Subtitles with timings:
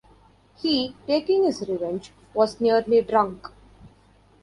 [0.55, 3.51] He, taking his revenge, was nearly drunk.